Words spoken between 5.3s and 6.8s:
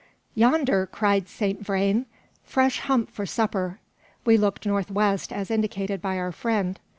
as indicated by our friend.